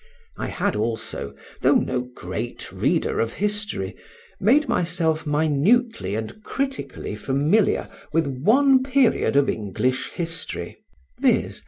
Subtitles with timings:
[0.35, 3.95] I had also, though no great reader of history,
[4.39, 10.77] made myself minutely and critically familiar with one period of English history,
[11.19, 11.59] viz.